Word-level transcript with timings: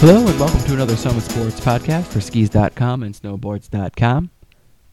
Hello 0.00 0.28
and 0.28 0.38
welcome 0.38 0.60
to 0.60 0.74
another 0.74 0.94
Summit 0.94 1.24
Sports 1.24 1.58
podcast 1.58 2.04
for 2.04 2.20
skis.com 2.20 3.02
and 3.02 3.12
snowboards.com. 3.12 4.30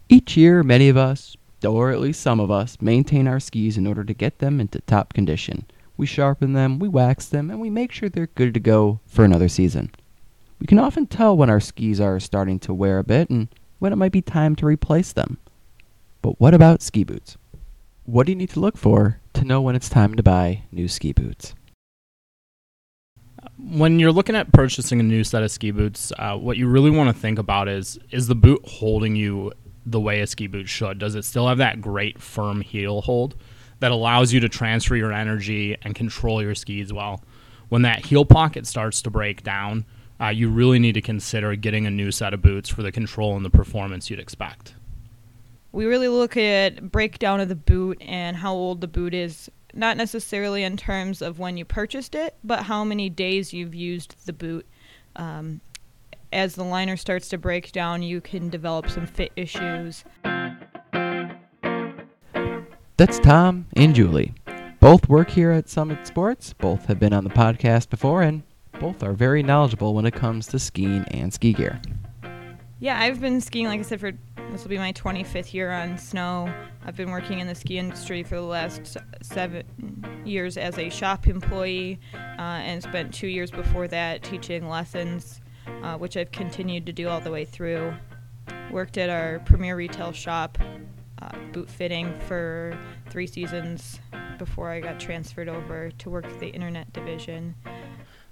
Each 0.09 0.35
year, 0.35 0.63
many 0.63 0.89
of 0.89 0.97
us, 0.97 1.37
or 1.63 1.91
at 1.91 1.99
least 1.99 2.21
some 2.21 2.39
of 2.39 2.49
us, 2.49 2.81
maintain 2.81 3.27
our 3.27 3.39
skis 3.39 3.77
in 3.77 3.85
order 3.85 4.03
to 4.03 4.15
get 4.15 4.39
them 4.39 4.59
into 4.59 4.81
top 4.81 5.13
condition. 5.13 5.67
We 5.95 6.07
sharpen 6.07 6.53
them, 6.53 6.79
we 6.79 6.87
wax 6.87 7.27
them, 7.27 7.51
and 7.51 7.61
we 7.61 7.69
make 7.69 7.91
sure 7.91 8.09
they're 8.09 8.25
good 8.25 8.55
to 8.55 8.59
go 8.59 8.99
for 9.05 9.23
another 9.23 9.47
season. 9.47 9.91
We 10.59 10.65
can 10.65 10.79
often 10.79 11.05
tell 11.05 11.37
when 11.37 11.51
our 11.51 11.59
skis 11.59 12.01
are 12.01 12.19
starting 12.19 12.57
to 12.61 12.73
wear 12.73 12.97
a 12.97 13.03
bit 13.03 13.29
and 13.29 13.49
when 13.77 13.93
it 13.93 13.97
might 13.97 14.11
be 14.11 14.23
time 14.23 14.55
to 14.55 14.65
replace 14.65 15.13
them. 15.13 15.37
But 16.23 16.39
what 16.39 16.55
about 16.55 16.81
ski 16.81 17.03
boots? 17.03 17.37
What 18.05 18.25
do 18.25 18.31
you 18.31 18.35
need 18.35 18.49
to 18.49 18.59
look 18.59 18.75
for 18.75 19.19
to 19.33 19.45
know 19.45 19.61
when 19.61 19.75
it's 19.75 19.87
time 19.87 20.15
to 20.15 20.23
buy 20.23 20.63
new 20.71 20.87
ski 20.87 21.13
boots? 21.13 21.53
When 23.71 23.99
you're 23.99 24.11
looking 24.11 24.35
at 24.35 24.51
purchasing 24.51 24.99
a 24.99 25.03
new 25.03 25.23
set 25.23 25.43
of 25.43 25.51
ski 25.51 25.71
boots, 25.71 26.11
uh, 26.19 26.37
what 26.37 26.57
you 26.57 26.67
really 26.67 26.91
want 26.91 27.13
to 27.13 27.19
think 27.19 27.39
about 27.39 27.67
is 27.67 27.97
is 28.11 28.27
the 28.27 28.35
boot 28.35 28.61
holding 28.67 29.15
you 29.15 29.51
the 29.85 29.99
way 29.99 30.21
a 30.21 30.27
ski 30.27 30.47
boot 30.47 30.69
should? 30.69 30.99
Does 30.99 31.15
it 31.15 31.25
still 31.25 31.47
have 31.47 31.57
that 31.57 31.81
great 31.81 32.21
firm 32.21 32.61
heel 32.61 33.01
hold 33.01 33.35
that 33.79 33.91
allows 33.91 34.31
you 34.31 34.39
to 34.39 34.49
transfer 34.49 34.95
your 34.95 35.11
energy 35.11 35.77
and 35.81 35.95
control 35.95 36.41
your 36.41 36.55
skis 36.55 36.93
well? 36.93 37.23
When 37.69 37.81
that 37.81 38.05
heel 38.05 38.25
pocket 38.25 38.67
starts 38.67 39.01
to 39.03 39.09
break 39.09 39.43
down, 39.43 39.85
uh, 40.21 40.27
you 40.27 40.49
really 40.49 40.79
need 40.79 40.93
to 40.93 41.01
consider 41.01 41.55
getting 41.55 41.85
a 41.85 41.91
new 41.91 42.11
set 42.11 42.33
of 42.33 42.41
boots 42.41 42.69
for 42.69 42.83
the 42.83 42.91
control 42.91 43.35
and 43.35 43.43
the 43.43 43.49
performance 43.49 44.09
you'd 44.09 44.19
expect. 44.19 44.75
We 45.71 45.85
really 45.85 46.07
look 46.07 46.37
at 46.37 46.91
breakdown 46.91 47.41
of 47.41 47.49
the 47.49 47.55
boot 47.55 48.01
and 48.01 48.37
how 48.37 48.53
old 48.53 48.79
the 48.79 48.87
boot 48.87 49.13
is 49.13 49.49
not 49.75 49.97
necessarily 49.97 50.63
in 50.63 50.77
terms 50.77 51.21
of 51.21 51.37
when 51.37 51.57
you 51.57 51.65
purchased 51.65 52.15
it, 52.15 52.35
but 52.43 52.63
how 52.63 52.83
many 52.83 53.09
days 53.09 53.53
you've 53.53 53.75
used 53.75 54.25
the 54.25 54.33
boot. 54.33 54.65
Um, 55.15 55.61
as 56.31 56.55
the 56.55 56.63
liner 56.63 56.97
starts 56.97 57.29
to 57.29 57.37
break 57.37 57.71
down, 57.71 58.01
you 58.01 58.21
can 58.21 58.49
develop 58.49 58.89
some 58.89 59.05
fit 59.05 59.31
issues. 59.35 60.03
That's 62.97 63.19
Tom 63.19 63.67
and 63.75 63.93
Julie. 63.93 64.33
Both 64.79 65.09
work 65.09 65.29
here 65.29 65.51
at 65.51 65.69
Summit 65.69 66.07
Sports, 66.07 66.53
both 66.53 66.85
have 66.85 66.99
been 66.99 67.13
on 67.13 67.23
the 67.23 67.29
podcast 67.29 67.89
before, 67.89 68.21
and 68.21 68.43
both 68.79 69.03
are 69.03 69.13
very 69.13 69.43
knowledgeable 69.43 69.93
when 69.93 70.05
it 70.05 70.13
comes 70.13 70.47
to 70.47 70.59
skiing 70.59 71.05
and 71.09 71.33
ski 71.33 71.53
gear. 71.53 71.81
Yeah, 72.79 72.99
I've 72.99 73.21
been 73.21 73.39
skiing, 73.39 73.67
like 73.67 73.79
I 73.79 73.83
said, 73.83 74.01
for 74.01 74.11
this 74.51 74.63
will 74.63 74.69
be 74.69 74.77
my 74.77 74.91
25th 74.91 75.53
year 75.53 75.71
on 75.71 75.97
snow. 75.97 76.53
I've 76.85 76.95
been 76.97 77.09
working 77.09 77.39
in 77.39 77.47
the 77.47 77.55
ski 77.55 77.77
industry 77.77 78.21
for 78.21 78.35
the 78.35 78.41
last 78.41 78.97
seven 79.21 79.63
years 80.25 80.57
as 80.57 80.77
a 80.77 80.89
shop 80.89 81.27
employee 81.27 82.01
uh, 82.13 82.41
and 82.41 82.83
spent 82.83 83.13
two 83.13 83.27
years 83.27 83.49
before 83.49 83.87
that 83.87 84.23
teaching 84.23 84.67
lessons, 84.67 85.39
uh, 85.83 85.97
which 85.97 86.17
I've 86.17 86.31
continued 86.31 86.85
to 86.87 86.91
do 86.91 87.07
all 87.07 87.21
the 87.21 87.31
way 87.31 87.45
through. 87.45 87.93
Worked 88.71 88.97
at 88.97 89.09
our 89.09 89.39
premier 89.45 89.77
retail 89.77 90.11
shop, 90.11 90.57
uh, 91.21 91.37
boot 91.53 91.69
fitting, 91.69 92.13
for 92.27 92.77
three 93.09 93.27
seasons 93.27 94.01
before 94.37 94.69
I 94.69 94.81
got 94.81 94.99
transferred 94.99 95.47
over 95.47 95.91
to 95.91 96.09
work 96.09 96.27
the 96.39 96.49
internet 96.49 96.91
division. 96.91 97.55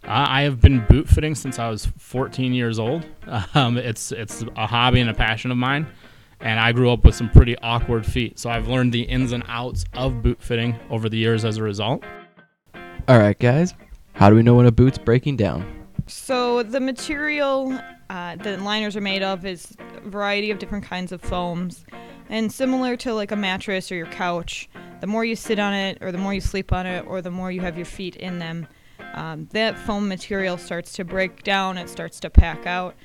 I 0.06 0.42
have 0.42 0.60
been 0.60 0.86
boot 0.88 1.08
fitting 1.08 1.34
since 1.34 1.60
I 1.60 1.70
was 1.70 1.86
14 1.86 2.54
years 2.54 2.80
old. 2.80 3.06
Um, 3.56 3.78
it's 3.78 4.12
it's 4.12 4.44
a 4.58 4.68
hobby 4.68 5.00
and 5.00 5.10
a 5.10 5.14
passion 5.14 5.52
of 5.52 5.58
mine, 5.58 5.88
and 6.40 6.60
I 6.60 6.72
grew 6.72 6.92
up 6.92 7.06
with 7.06 7.16
some 7.16 7.30
pretty 7.30 7.58
awkward 7.60 8.06
feet. 8.06 8.40
So 8.40 8.50
I've 8.50 8.68
learned 8.68 8.94
the 8.94 9.04
ins 9.04 9.32
and 9.32 9.44
outs 9.48 9.86
of 9.94 10.22
boot 10.22 10.42
fitting 10.42 10.78
over 10.90 11.08
the 11.08 11.18
years 11.18 11.46
as 11.46 11.58
a 11.58 11.64
result. 11.64 12.04
All 13.08 13.20
right, 13.20 13.38
guys, 13.38 13.74
how 14.14 14.30
do 14.30 14.36
we 14.36 14.44
know 14.44 14.56
when 14.56 14.66
a 14.66 14.72
boot's 14.72 14.98
breaking 14.98 15.38
down? 15.38 15.88
So 16.08 16.64
the 16.64 16.80
material 16.80 17.80
uh, 18.10 18.36
that 18.38 18.62
liners 18.62 18.96
are 18.96 19.02
made 19.02 19.24
of 19.24 19.46
is 19.46 19.76
a 19.98 20.10
variety 20.10 20.52
of 20.52 20.60
different 20.60 20.84
kinds 20.84 21.12
of 21.12 21.22
foams, 21.22 21.86
and 22.30 22.52
similar 22.52 22.98
to 22.98 23.14
like 23.14 23.32
a 23.32 23.36
mattress 23.36 23.92
or 23.92 23.96
your 23.96 24.08
couch, 24.08 24.68
the 25.00 25.08
more 25.08 25.24
you 25.24 25.36
sit 25.36 25.60
on 25.60 25.74
it, 25.74 26.00
or 26.02 26.12
the 26.12 26.18
more 26.18 26.34
you 26.34 26.42
sleep 26.42 26.74
on 26.74 26.86
it, 26.86 27.06
or 27.08 27.22
the 27.22 27.32
more 27.32 27.52
you 27.52 27.62
have 27.62 27.78
your 27.78 27.86
feet 27.86 28.16
in 28.16 28.40
them 28.40 28.68
um, 29.14 29.48
that 29.52 29.78
foam 29.78 30.08
material 30.08 30.58
starts 30.58 30.94
to 30.94 31.04
break 31.04 31.44
down, 31.44 31.78
it 31.78 31.90
starts 31.90 32.20
to 32.22 32.30
pack 32.30 32.66
out. 32.66 32.96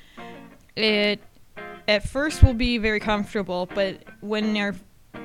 It 0.75 1.21
at 1.87 2.07
first 2.07 2.43
will 2.43 2.53
be 2.53 2.77
very 2.77 2.99
comfortable, 2.99 3.67
but 3.73 4.03
when 4.21 4.53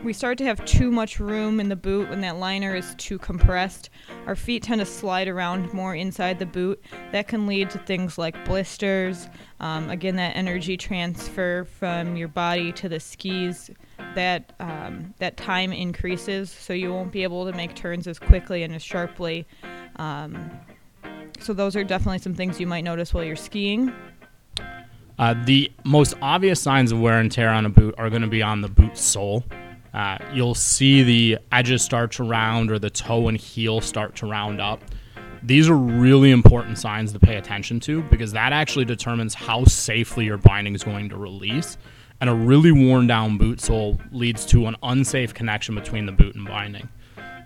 we 0.02 0.12
start 0.12 0.38
to 0.38 0.44
have 0.44 0.64
too 0.64 0.90
much 0.90 1.20
room 1.20 1.60
in 1.60 1.68
the 1.68 1.76
boot, 1.76 2.08
when 2.08 2.20
that 2.22 2.36
liner 2.36 2.74
is 2.74 2.94
too 2.96 3.18
compressed, 3.18 3.90
our 4.26 4.34
feet 4.34 4.62
tend 4.62 4.80
to 4.80 4.86
slide 4.86 5.28
around 5.28 5.72
more 5.72 5.94
inside 5.94 6.38
the 6.38 6.46
boot. 6.46 6.82
That 7.12 7.28
can 7.28 7.46
lead 7.46 7.70
to 7.70 7.78
things 7.78 8.18
like 8.18 8.44
blisters. 8.44 9.28
Um, 9.60 9.90
again, 9.90 10.16
that 10.16 10.36
energy 10.36 10.76
transfer 10.76 11.64
from 11.64 12.16
your 12.16 12.28
body 12.28 12.72
to 12.72 12.88
the 12.88 13.00
skis, 13.00 13.70
that 14.14 14.52
um, 14.60 15.14
that 15.18 15.36
time 15.36 15.72
increases, 15.72 16.50
so 16.50 16.72
you 16.72 16.92
won't 16.92 17.12
be 17.12 17.22
able 17.22 17.44
to 17.50 17.56
make 17.56 17.74
turns 17.74 18.06
as 18.06 18.18
quickly 18.18 18.62
and 18.62 18.74
as 18.74 18.82
sharply. 18.82 19.46
Um, 19.96 20.50
so 21.44 21.52
those 21.52 21.76
are 21.76 21.84
definitely 21.84 22.18
some 22.18 22.34
things 22.34 22.58
you 22.58 22.66
might 22.66 22.84
notice 22.84 23.12
while 23.12 23.24
you're 23.24 23.36
skiing. 23.36 23.92
Uh, 25.18 25.34
the 25.44 25.70
most 25.84 26.14
obvious 26.22 26.60
signs 26.60 26.90
of 26.90 27.00
wear 27.00 27.20
and 27.20 27.30
tear 27.30 27.50
on 27.50 27.66
a 27.66 27.68
boot 27.68 27.94
are 27.98 28.10
going 28.10 28.22
to 28.22 28.28
be 28.28 28.42
on 28.42 28.60
the 28.60 28.68
boot 28.68 28.96
sole. 28.96 29.44
Uh, 29.92 30.18
you'll 30.32 30.56
see 30.56 31.04
the 31.04 31.38
edges 31.52 31.82
start 31.82 32.10
to 32.10 32.24
round 32.24 32.70
or 32.70 32.80
the 32.80 32.90
toe 32.90 33.28
and 33.28 33.38
heel 33.38 33.80
start 33.80 34.16
to 34.16 34.26
round 34.26 34.60
up. 34.60 34.82
These 35.44 35.68
are 35.68 35.76
really 35.76 36.30
important 36.30 36.78
signs 36.78 37.12
to 37.12 37.20
pay 37.20 37.36
attention 37.36 37.78
to 37.80 38.02
because 38.04 38.32
that 38.32 38.52
actually 38.52 38.86
determines 38.86 39.34
how 39.34 39.64
safely 39.66 40.24
your 40.24 40.38
binding 40.38 40.74
is 40.74 40.82
going 40.82 41.10
to 41.10 41.16
release. 41.16 41.76
And 42.20 42.30
a 42.30 42.34
really 42.34 42.72
worn 42.72 43.06
down 43.06 43.38
boot 43.38 43.60
sole 43.60 44.00
leads 44.10 44.46
to 44.46 44.66
an 44.66 44.76
unsafe 44.82 45.34
connection 45.34 45.74
between 45.74 46.06
the 46.06 46.12
boot 46.12 46.34
and 46.34 46.46
binding. 46.46 46.88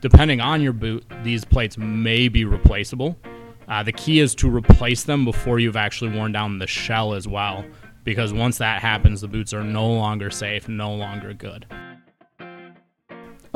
Depending 0.00 0.40
on 0.40 0.62
your 0.62 0.72
boot, 0.72 1.04
these 1.24 1.44
plates 1.44 1.76
may 1.76 2.28
be 2.28 2.44
replaceable. 2.44 3.18
Uh, 3.68 3.82
the 3.82 3.92
key 3.92 4.20
is 4.20 4.34
to 4.34 4.48
replace 4.48 5.04
them 5.04 5.24
before 5.24 5.58
you've 5.58 5.76
actually 5.76 6.10
worn 6.10 6.32
down 6.32 6.58
the 6.58 6.66
shell 6.66 7.12
as 7.12 7.28
well, 7.28 7.64
because 8.02 8.32
once 8.32 8.58
that 8.58 8.80
happens, 8.80 9.20
the 9.20 9.28
boots 9.28 9.52
are 9.52 9.62
no 9.62 9.86
longer 9.86 10.30
safe, 10.30 10.68
no 10.68 10.94
longer 10.94 11.34
good. 11.34 11.66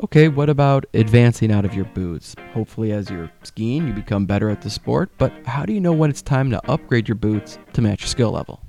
Okay, 0.04 0.28
what 0.28 0.50
about 0.50 0.84
advancing 0.94 1.52
out 1.52 1.64
of 1.64 1.74
your 1.74 1.84
boots? 1.86 2.34
Hopefully, 2.52 2.92
as 2.92 3.08
you're 3.08 3.30
skiing, 3.42 3.86
you 3.86 3.92
become 3.92 4.26
better 4.26 4.50
at 4.50 4.60
the 4.60 4.68
sport, 4.68 5.10
but 5.16 5.32
how 5.46 5.64
do 5.64 5.72
you 5.72 5.80
know 5.80 5.92
when 5.92 6.10
it's 6.10 6.22
time 6.22 6.50
to 6.50 6.70
upgrade 6.70 7.08
your 7.08 7.14
boots 7.14 7.58
to 7.72 7.80
match 7.80 8.02
your 8.02 8.08
skill 8.08 8.32
level? 8.32 8.60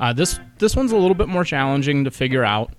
Uh, 0.00 0.12
this 0.12 0.38
this 0.58 0.76
one's 0.76 0.92
a 0.92 0.96
little 0.96 1.14
bit 1.14 1.28
more 1.28 1.44
challenging 1.44 2.04
to 2.04 2.10
figure 2.10 2.44
out, 2.44 2.72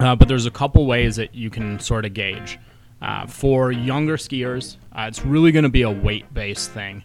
uh, 0.00 0.14
but 0.14 0.28
there's 0.28 0.46
a 0.46 0.50
couple 0.50 0.86
ways 0.86 1.16
that 1.16 1.34
you 1.34 1.50
can 1.50 1.78
sort 1.80 2.04
of 2.04 2.14
gauge. 2.14 2.58
Uh, 3.02 3.26
for 3.26 3.72
younger 3.72 4.16
skiers, 4.16 4.76
uh, 4.92 5.06
it's 5.08 5.24
really 5.24 5.52
going 5.52 5.64
to 5.64 5.68
be 5.68 5.82
a 5.82 5.90
weight 5.90 6.32
based 6.32 6.70
thing. 6.70 7.02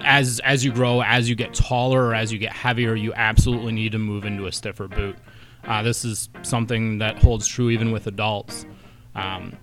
As 0.00 0.40
as 0.40 0.64
you 0.64 0.72
grow, 0.72 1.02
as 1.02 1.28
you 1.28 1.34
get 1.34 1.54
taller, 1.54 2.06
or 2.06 2.14
as 2.14 2.32
you 2.32 2.38
get 2.38 2.52
heavier, 2.52 2.94
you 2.94 3.12
absolutely 3.14 3.72
need 3.72 3.92
to 3.92 3.98
move 3.98 4.24
into 4.24 4.46
a 4.46 4.52
stiffer 4.52 4.88
boot. 4.88 5.16
Uh, 5.64 5.82
this 5.82 6.04
is 6.04 6.28
something 6.42 6.98
that 6.98 7.18
holds 7.18 7.46
true 7.46 7.70
even 7.70 7.90
with 7.90 8.06
adults. 8.06 8.64
Um, 9.14 9.56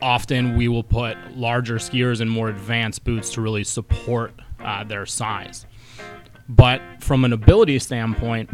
often, 0.00 0.56
we 0.56 0.68
will 0.68 0.82
put 0.82 1.16
larger 1.36 1.76
skiers 1.76 2.20
in 2.20 2.28
more 2.28 2.48
advanced 2.48 3.04
boots 3.04 3.30
to 3.34 3.40
really 3.40 3.64
support 3.64 4.32
uh, 4.60 4.84
their 4.84 5.06
size. 5.06 5.66
But 6.48 6.80
from 7.00 7.24
an 7.24 7.32
ability 7.32 7.78
standpoint, 7.80 8.50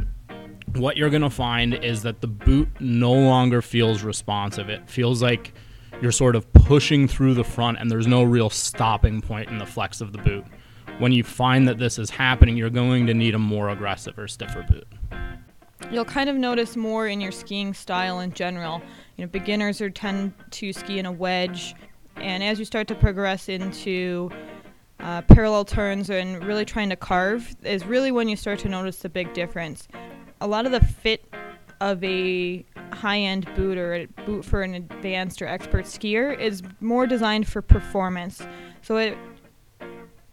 what 0.74 0.96
you're 0.96 1.10
going 1.10 1.22
to 1.22 1.30
find 1.30 1.74
is 1.74 2.02
that 2.02 2.20
the 2.20 2.26
boot 2.26 2.68
no 2.80 3.12
longer 3.12 3.60
feels 3.62 4.02
responsive. 4.02 4.68
It 4.70 4.88
feels 4.88 5.22
like 5.22 5.52
you're 6.00 6.12
sort 6.12 6.34
of 6.34 6.50
pushing 6.52 7.06
through 7.06 7.34
the 7.34 7.44
front 7.44 7.78
and 7.78 7.90
there's 7.90 8.06
no 8.06 8.22
real 8.22 8.50
stopping 8.50 9.20
point 9.20 9.50
in 9.50 9.58
the 9.58 9.66
flex 9.66 10.00
of 10.00 10.12
the 10.12 10.18
boot. 10.18 10.44
When 11.02 11.10
you 11.10 11.24
find 11.24 11.66
that 11.66 11.78
this 11.78 11.98
is 11.98 12.10
happening, 12.10 12.56
you're 12.56 12.70
going 12.70 13.08
to 13.08 13.14
need 13.14 13.34
a 13.34 13.38
more 13.38 13.70
aggressive 13.70 14.16
or 14.16 14.28
stiffer 14.28 14.64
boot. 14.70 14.86
You'll 15.90 16.04
kind 16.04 16.30
of 16.30 16.36
notice 16.36 16.76
more 16.76 17.08
in 17.08 17.20
your 17.20 17.32
skiing 17.32 17.74
style 17.74 18.20
in 18.20 18.32
general. 18.32 18.80
You 19.16 19.24
know, 19.24 19.28
beginners 19.28 19.80
are 19.80 19.90
tend 19.90 20.32
to 20.52 20.72
ski 20.72 21.00
in 21.00 21.06
a 21.06 21.10
wedge, 21.10 21.74
and 22.14 22.44
as 22.44 22.60
you 22.60 22.64
start 22.64 22.86
to 22.86 22.94
progress 22.94 23.48
into 23.48 24.30
uh, 25.00 25.22
parallel 25.22 25.64
turns 25.64 26.08
and 26.08 26.44
really 26.44 26.64
trying 26.64 26.90
to 26.90 26.96
carve, 26.96 27.52
is 27.64 27.84
really 27.84 28.12
when 28.12 28.28
you 28.28 28.36
start 28.36 28.60
to 28.60 28.68
notice 28.68 28.98
the 28.98 29.08
big 29.08 29.34
difference. 29.34 29.88
A 30.40 30.46
lot 30.46 30.66
of 30.66 30.70
the 30.70 30.86
fit 30.86 31.24
of 31.80 32.02
a 32.04 32.64
high-end 32.92 33.52
boot 33.56 33.76
or 33.76 33.94
a 33.94 34.06
boot 34.24 34.44
for 34.44 34.62
an 34.62 34.74
advanced 34.76 35.42
or 35.42 35.48
expert 35.48 35.84
skier 35.84 36.38
is 36.38 36.62
more 36.78 37.08
designed 37.08 37.48
for 37.48 37.60
performance. 37.60 38.46
So 38.82 38.98
it 38.98 39.18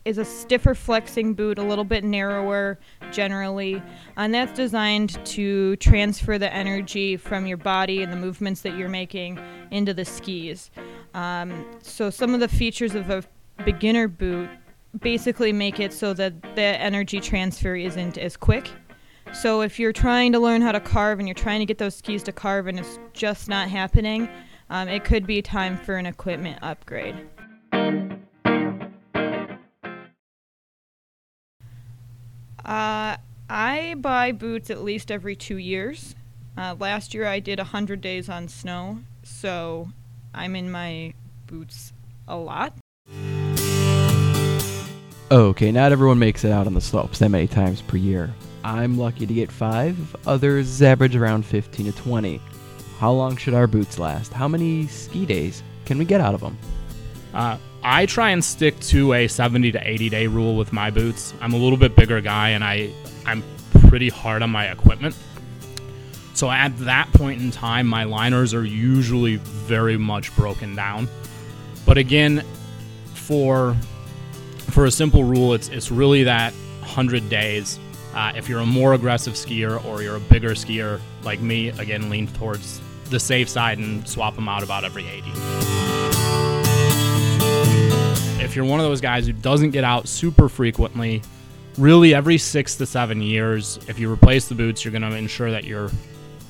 is 0.05 0.17
a 0.17 0.25
stiffer 0.25 0.73
flexing 0.73 1.33
boot, 1.33 1.57
a 1.57 1.63
little 1.63 1.83
bit 1.83 2.03
narrower 2.03 2.79
generally, 3.11 3.81
and 4.17 4.33
that's 4.33 4.53
designed 4.53 5.23
to 5.25 5.75
transfer 5.77 6.37
the 6.37 6.51
energy 6.53 7.17
from 7.17 7.45
your 7.45 7.57
body 7.57 8.01
and 8.01 8.11
the 8.11 8.17
movements 8.17 8.61
that 8.61 8.77
you're 8.77 8.89
making 8.89 9.39
into 9.71 9.93
the 9.93 10.05
skis. 10.05 10.71
Um, 11.13 11.65
so 11.81 12.09
some 12.09 12.33
of 12.33 12.39
the 12.39 12.47
features 12.47 12.95
of 12.95 13.09
a 13.09 13.23
beginner 13.65 14.07
boot 14.07 14.49
basically 15.01 15.53
make 15.53 15.79
it 15.79 15.93
so 15.93 16.13
that 16.13 16.41
the 16.55 16.61
energy 16.61 17.19
transfer 17.19 17.75
isn't 17.75 18.17
as 18.17 18.37
quick. 18.37 18.69
So 19.33 19.61
if 19.61 19.79
you're 19.79 19.93
trying 19.93 20.31
to 20.31 20.39
learn 20.39 20.61
how 20.61 20.71
to 20.71 20.79
carve 20.79 21.19
and 21.19 21.27
you're 21.27 21.35
trying 21.35 21.59
to 21.59 21.65
get 21.65 21.77
those 21.77 21.95
skis 21.95 22.23
to 22.23 22.31
carve 22.31 22.67
and 22.67 22.79
it's 22.79 22.97
just 23.13 23.47
not 23.47 23.69
happening, 23.69 24.27
um, 24.71 24.87
it 24.87 25.03
could 25.03 25.27
be 25.27 25.41
time 25.41 25.77
for 25.77 25.97
an 25.97 26.05
equipment 26.05 26.59
upgrade. 26.63 27.15
Uh, 32.69 33.17
I 33.49 33.95
buy 33.97 34.31
boots 34.31 34.69
at 34.69 34.83
least 34.83 35.09
every 35.09 35.35
two 35.35 35.57
years. 35.57 36.13
Uh, 36.55 36.75
last 36.79 37.15
year 37.15 37.25
I 37.25 37.39
did 37.39 37.57
100 37.57 37.99
days 37.99 38.29
on 38.29 38.47
snow, 38.47 38.99
so 39.23 39.89
I'm 40.35 40.55
in 40.55 40.69
my 40.69 41.15
boots 41.47 41.93
a 42.27 42.37
lot. 42.37 42.73
Okay, 45.31 45.71
not 45.71 45.91
everyone 45.91 46.19
makes 46.19 46.43
it 46.43 46.51
out 46.51 46.67
on 46.67 46.75
the 46.75 46.81
slopes 46.81 47.17
that 47.17 47.29
many 47.29 47.47
times 47.47 47.81
per 47.81 47.97
year. 47.97 48.31
I'm 48.63 48.99
lucky 48.99 49.25
to 49.25 49.33
get 49.33 49.51
five, 49.51 50.15
others 50.27 50.79
average 50.83 51.15
around 51.15 51.47
15 51.47 51.91
to 51.91 51.97
20. 51.97 52.39
How 52.99 53.11
long 53.11 53.35
should 53.35 53.55
our 53.55 53.65
boots 53.65 53.97
last? 53.97 54.31
How 54.31 54.47
many 54.47 54.85
ski 54.85 55.25
days 55.25 55.63
can 55.85 55.97
we 55.97 56.05
get 56.05 56.21
out 56.21 56.35
of 56.35 56.41
them? 56.41 56.55
Uh, 57.33 57.57
I 57.83 58.05
try 58.05 58.31
and 58.31 58.43
stick 58.43 58.79
to 58.81 59.13
a 59.13 59.27
70 59.27 59.71
to 59.73 59.89
80 59.89 60.09
day 60.09 60.27
rule 60.27 60.55
with 60.57 60.73
my 60.73 60.91
boots. 60.91 61.33
I'm 61.41 61.53
a 61.53 61.57
little 61.57 61.77
bit 61.77 61.95
bigger 61.95 62.19
guy 62.21 62.49
and 62.49 62.63
I, 62.63 62.91
I'm 63.25 63.43
pretty 63.87 64.09
hard 64.09 64.41
on 64.41 64.49
my 64.49 64.69
equipment. 64.69 65.15
So 66.33 66.49
at 66.49 66.77
that 66.79 67.11
point 67.13 67.41
in 67.41 67.51
time, 67.51 67.87
my 67.87 68.03
liners 68.03 68.53
are 68.53 68.63
usually 68.63 69.37
very 69.37 69.97
much 69.97 70.35
broken 70.35 70.75
down. 70.75 71.07
But 71.85 71.97
again, 71.97 72.43
for 73.13 73.75
for 74.71 74.85
a 74.85 74.91
simple 74.91 75.23
rule, 75.23 75.53
it's 75.53 75.69
it's 75.69 75.91
really 75.91 76.23
that 76.23 76.53
100 76.79 77.29
days. 77.29 77.79
Uh, 78.13 78.31
if 78.35 78.49
you're 78.49 78.59
a 78.59 78.65
more 78.65 78.93
aggressive 78.93 79.33
skier 79.33 79.83
or 79.85 80.01
you're 80.01 80.15
a 80.15 80.19
bigger 80.19 80.51
skier 80.51 80.99
like 81.23 81.39
me, 81.39 81.69
again, 81.69 82.09
lean 82.09 82.27
towards 82.27 82.81
the 83.09 83.19
safe 83.19 83.49
side 83.49 83.77
and 83.77 84.07
swap 84.07 84.35
them 84.35 84.47
out 84.47 84.63
about 84.63 84.83
every 84.83 85.05
80 85.07 85.29
if 85.29 85.68
you're 88.59 88.67
one 88.67 88.81
of 88.81 88.85
those 88.85 88.99
guys 88.99 89.25
who 89.25 89.31
doesn't 89.31 89.71
get 89.71 89.85
out 89.85 90.05
super 90.05 90.49
frequently, 90.49 91.21
really 91.77 92.13
every 92.13 92.37
six 92.37 92.75
to 92.75 92.85
seven 92.85 93.21
years, 93.21 93.79
if 93.87 93.97
you 93.97 94.11
replace 94.11 94.49
the 94.49 94.55
boots, 94.55 94.83
you're 94.83 94.91
going 94.91 95.01
to 95.01 95.15
ensure 95.15 95.49
that 95.49 95.63
you're 95.63 95.89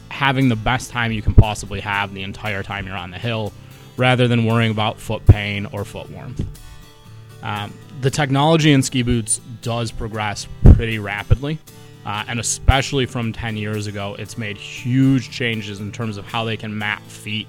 having 0.10 0.50
the 0.50 0.56
best 0.56 0.90
time 0.90 1.12
you 1.12 1.22
can 1.22 1.36
possibly 1.36 1.80
have 1.80 2.12
the 2.16 2.24
entire 2.24 2.64
time 2.64 2.88
you're 2.88 2.98
on 2.98 3.12
the 3.12 3.20
hill, 3.20 3.54
rather 3.96 4.28
than 4.28 4.46
worrying 4.46 4.72
about 4.72 5.00
foot 5.00 5.24
pain 5.28 5.68
or 5.68 5.86
foot 5.86 6.10
warmth. 6.10 6.44
Um, 7.44 7.72
the 8.02 8.10
technology 8.10 8.72
in 8.72 8.82
ski 8.82 9.04
boots 9.04 9.40
does 9.62 9.92
progress 9.92 10.48
pretty 10.74 10.98
rapidly, 10.98 11.60
uh, 12.08 12.26
and 12.28 12.40
especially 12.40 13.06
from 13.06 13.32
10 13.32 13.56
years 13.56 13.86
ago, 13.86 14.16
it's 14.18 14.36
made 14.36 14.58
huge 14.58 15.30
changes 15.30 15.80
in 15.80 15.92
terms 15.92 16.18
of 16.18 16.26
how 16.26 16.44
they 16.44 16.58
can 16.58 16.76
map 16.76 17.04
feet 17.04 17.46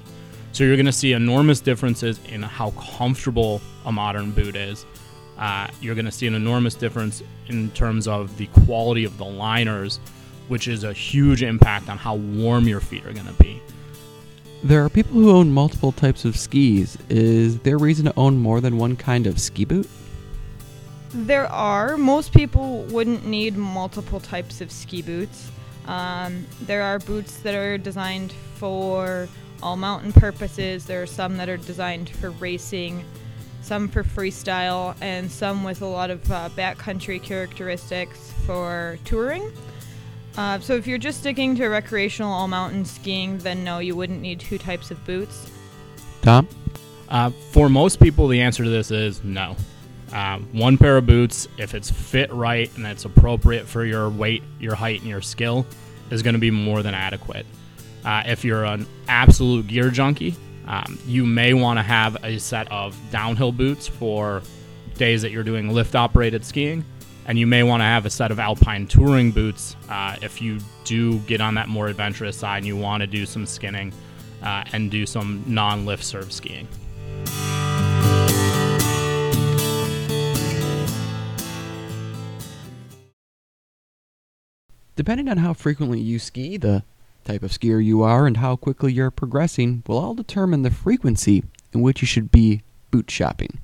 so 0.53 0.65
you're 0.65 0.77
going 0.77 0.87
to 0.87 0.93
see 0.93 1.13
enormous 1.13 1.61
differences 1.61 2.21
in 2.29 2.43
how 2.43 2.71
comfortable 2.73 3.61
a 3.85 3.93
modern 3.93 4.33
boot 4.33 4.57
is. 4.57 4.87
Uh, 5.39 5.69
you're 5.81 5.95
going 5.95 6.05
to 6.05 6.13
see 6.13 6.27
an 6.27 6.35
enormous 6.35 6.75
difference 6.75 7.23
in 7.49 7.71
terms 7.71 8.07
of 8.07 8.37
the 8.37 8.47
quality 8.47 9.05
of 9.05 9.17
the 9.17 9.25
liners, 9.25 9.99
which 10.49 10.69
is 10.69 10.85
a 10.85 10.93
huge 10.93 11.43
impact 11.43 11.89
on 11.89 11.97
how 11.97 12.17
warm 12.17 12.69
your 12.69 12.81
feet 12.81 13.07
are 13.07 13.13
going 13.13 13.27
to 13.27 13.33
be. 13.35 13.63
There 14.63 14.85
are 14.85 14.91
people 14.91 15.15
who 15.15 15.31
own 15.31 15.51
multiple 15.53 15.93
types 15.93 16.27
of 16.27 16.37
skis. 16.37 16.99
Is 17.09 17.59
there 17.61 17.79
reason 17.79 18.05
to 18.05 18.13
own 18.19 18.37
more 18.37 18.61
than 18.61 18.77
one 18.77 18.97
kind 18.97 19.27
of 19.27 19.39
ski 19.39 19.65
boot? 19.65 19.89
There 21.13 21.47
are. 21.47 21.97
Most 21.97 22.35
people 22.35 22.83
wouldn't 22.85 23.25
need 23.25 23.57
multiple 23.57 24.21
types 24.21 24.61
of 24.61 24.71
ski 24.71 25.01
boots. 25.01 25.51
Um, 25.87 26.47
there 26.61 26.83
are 26.83 26.99
boots 26.99 27.39
that 27.39 27.55
are 27.55 27.79
designed 27.79 28.33
for 28.57 29.29
all 29.63 29.77
mountain 29.77 30.13
purposes. 30.13 30.87
There 30.87 31.03
are 31.03 31.07
some 31.07 31.37
that 31.37 31.49
are 31.49 31.57
designed 31.57 32.09
for 32.09 32.31
racing, 32.31 33.05
some 33.63 33.89
for 33.89 34.03
freestyle, 34.03 34.95
and 35.01 35.31
some 35.31 35.65
with 35.65 35.83
a 35.83 35.87
lot 35.87 36.11
of 36.11 36.31
uh, 36.31 36.49
backcountry 36.57 37.23
characteristics 37.23 38.33
for 38.47 38.99
touring. 39.05 39.53
Uh, 40.37 40.59
so 40.61 40.75
if 40.75 40.87
you're 40.87 40.99
just 40.99 41.21
sticking 41.21 41.55
to 41.57 41.69
recreational 41.69 42.33
all 42.33 42.49
mountain 42.49 42.85
skiing, 42.85 43.39
then 43.39 43.65
no, 43.65 43.79
you 43.79 43.97
wouldn't 43.97 44.21
need 44.21 44.41
two 44.41 44.59
types 44.59 44.91
of 44.91 45.05
boots. 45.05 45.51
Tom? 46.23 46.49
Uh, 47.09 47.31
for 47.51 47.69
most 47.69 48.01
people, 48.01 48.29
the 48.29 48.41
answer 48.41 48.63
to 48.63 48.71
this 48.71 48.91
is 48.91 49.23
no. 49.25 49.57
Uh, 50.13 50.39
one 50.53 50.77
pair 50.77 50.97
of 50.97 51.07
boots, 51.07 51.49
if 51.59 51.75
it's 51.75 51.91
fit 51.91 52.33
right 52.33 52.71
and 52.77 52.87
it's 52.87 53.05
appropriate 53.05 53.67
for 53.67 53.85
your 53.85 54.09
weight, 54.09 54.43
your 54.59 54.75
height, 54.75 55.01
and 55.01 55.09
your 55.09 55.21
skill, 55.21 55.67
is 56.11 56.23
going 56.23 56.35
to 56.35 56.41
be 56.41 56.51
more 56.51 56.83
than 56.83 56.95
adequate. 56.95 57.47
Uh, 58.05 58.23
if 58.27 58.45
you're 58.45 58.65
an 58.65 58.87
absolute 59.09 59.67
gear 59.67 59.91
junkie, 59.91 60.35
um, 60.67 60.99
you 61.07 61.27
may 61.27 61.53
want 61.55 61.79
to 61.79 61.83
have 61.83 62.17
a 62.25 62.39
set 62.39 62.71
of 62.71 62.97
downhill 63.11 63.53
boots 63.53 63.87
for 63.87 64.43
days 64.95 65.23
that 65.23 65.31
you're 65.31 65.43
doing 65.43 65.71
lift 65.73 65.95
operated 65.95 66.45
skiing. 66.45 66.85
And 67.27 67.39
you 67.39 67.47
may 67.47 67.63
want 67.63 67.81
to 67.81 67.85
have 67.85 68.07
a 68.07 68.11
set 68.11 68.31
of 68.31 68.39
alpine 68.39 68.87
touring 68.87 69.31
boots 69.31 69.77
uh, 69.89 70.17
if 70.23 70.41
you 70.43 70.59
do 70.85 71.19
get 71.21 71.41
on 71.41 71.55
that 71.55 71.69
more 71.69 71.87
adventurous 71.89 72.37
side 72.37 72.59
and 72.59 72.67
you 72.67 72.77
want 72.77 73.03
to 73.03 73.07
do 73.07 73.27
some 73.27 73.47
skinning 73.47 73.93
uh, 74.43 74.65
and 74.73 74.91
do 74.91 75.07
some 75.07 75.45
non 75.47 75.87
lift 75.87 76.03
serve 76.03 76.33
skiing. 76.33 76.67
Depending 84.97 85.29
on 85.29 85.39
how 85.39 85.55
frequently 85.55 85.99
you 85.99 86.19
ski, 86.19 86.57
the 86.59 86.83
type 87.31 87.43
of 87.45 87.53
skier 87.53 87.85
you 87.85 88.03
are, 88.03 88.27
and 88.27 88.39
how 88.39 88.57
quickly 88.57 88.93
you're 88.93 89.11
progressing 89.11 89.83
will 89.87 89.99
all 89.99 90.15
determine 90.15 90.63
the 90.63 90.71
frequency 90.71 91.45
in 91.73 91.81
which 91.81 92.03
you 92.03 92.07
should 92.07 92.31
be 92.31 92.63
boot 92.91 93.11
shopping. 93.11 93.61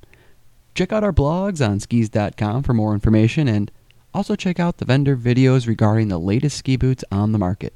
Check 0.73 0.93
out 0.93 1.03
our 1.03 1.11
blogs 1.11 1.67
on 1.67 1.79
skis.com 1.79 2.63
for 2.63 2.73
more 2.73 2.93
information 2.93 3.47
and 3.47 3.71
also 4.13 4.35
check 4.35 4.59
out 4.59 4.77
the 4.77 4.85
vendor 4.85 5.17
videos 5.17 5.67
regarding 5.67 6.07
the 6.07 6.19
latest 6.19 6.57
ski 6.57 6.77
boots 6.77 7.03
on 7.11 7.33
the 7.33 7.39
market. 7.39 7.73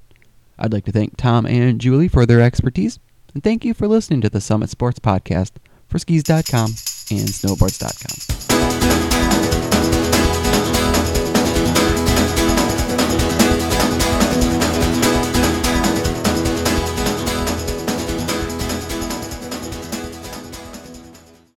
I'd 0.57 0.71
like 0.71 0.85
to 0.85 0.91
thank 0.91 1.17
Tom 1.17 1.45
and 1.45 1.81
Julie 1.81 2.07
for 2.07 2.25
their 2.25 2.41
expertise, 2.41 2.99
and 3.33 3.43
thank 3.43 3.65
you 3.65 3.73
for 3.73 3.87
listening 3.87 4.21
to 4.21 4.29
the 4.29 4.41
Summit 4.41 4.69
Sports 4.69 4.99
Podcast 4.99 5.51
for 5.89 5.99
skis.com 5.99 6.67
and 7.11 7.27
snowboards.com. 7.27 8.40